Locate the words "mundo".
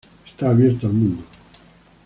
0.93-1.23